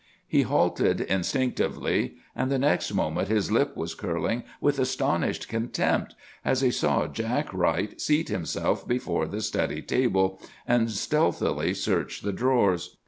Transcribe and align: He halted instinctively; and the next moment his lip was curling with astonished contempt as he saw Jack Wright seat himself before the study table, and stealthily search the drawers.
He 0.27 0.41
halted 0.41 0.99
instinctively; 1.01 2.15
and 2.35 2.49
the 2.49 2.57
next 2.57 2.91
moment 2.91 3.27
his 3.27 3.51
lip 3.51 3.77
was 3.77 3.93
curling 3.93 4.41
with 4.59 4.79
astonished 4.79 5.47
contempt 5.47 6.15
as 6.43 6.61
he 6.61 6.71
saw 6.71 7.05
Jack 7.05 7.53
Wright 7.53 8.01
seat 8.01 8.27
himself 8.29 8.87
before 8.87 9.27
the 9.27 9.41
study 9.43 9.83
table, 9.83 10.41
and 10.67 10.89
stealthily 10.89 11.75
search 11.75 12.21
the 12.21 12.33
drawers. 12.33 12.97